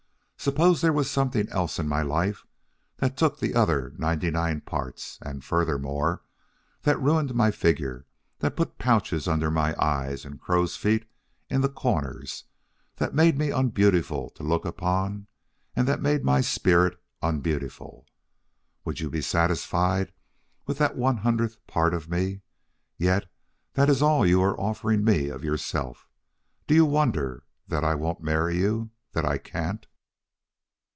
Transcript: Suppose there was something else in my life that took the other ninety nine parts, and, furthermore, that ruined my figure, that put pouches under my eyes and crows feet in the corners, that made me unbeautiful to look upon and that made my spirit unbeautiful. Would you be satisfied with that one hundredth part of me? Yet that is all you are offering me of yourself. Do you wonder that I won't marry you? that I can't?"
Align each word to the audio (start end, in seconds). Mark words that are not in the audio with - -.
Suppose 0.43 0.81
there 0.81 0.91
was 0.91 1.07
something 1.07 1.47
else 1.49 1.77
in 1.77 1.87
my 1.87 2.01
life 2.01 2.47
that 2.97 3.15
took 3.15 3.37
the 3.37 3.53
other 3.53 3.93
ninety 3.99 4.31
nine 4.31 4.59
parts, 4.61 5.19
and, 5.21 5.43
furthermore, 5.45 6.23
that 6.81 6.99
ruined 6.99 7.35
my 7.35 7.51
figure, 7.51 8.07
that 8.39 8.55
put 8.55 8.79
pouches 8.79 9.27
under 9.27 9.51
my 9.51 9.75
eyes 9.79 10.25
and 10.25 10.41
crows 10.41 10.75
feet 10.75 11.07
in 11.47 11.61
the 11.61 11.69
corners, 11.69 12.45
that 12.95 13.13
made 13.13 13.37
me 13.37 13.51
unbeautiful 13.51 14.31
to 14.31 14.41
look 14.41 14.65
upon 14.65 15.27
and 15.75 15.87
that 15.87 16.01
made 16.01 16.23
my 16.25 16.41
spirit 16.41 16.99
unbeautiful. 17.21 18.07
Would 18.83 18.99
you 18.99 19.11
be 19.11 19.21
satisfied 19.21 20.11
with 20.65 20.79
that 20.79 20.97
one 20.97 21.17
hundredth 21.17 21.67
part 21.67 21.93
of 21.93 22.09
me? 22.09 22.41
Yet 22.97 23.29
that 23.73 23.91
is 23.91 24.01
all 24.01 24.25
you 24.25 24.41
are 24.41 24.59
offering 24.59 25.03
me 25.03 25.27
of 25.29 25.43
yourself. 25.43 26.07
Do 26.65 26.73
you 26.73 26.87
wonder 26.87 27.43
that 27.67 27.83
I 27.83 27.93
won't 27.93 28.23
marry 28.23 28.57
you? 28.57 28.89
that 29.11 29.23
I 29.23 29.37
can't?" 29.37 29.85